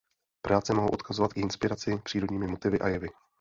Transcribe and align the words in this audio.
Práce 0.41 0.73
mohou 0.73 0.89
odkazovat 0.89 1.33
k 1.33 1.37
inspiraci 1.37 1.99
přírodními 2.03 2.47
motivy 2.47 2.79
a 2.79 2.87
jevy. 2.87 3.09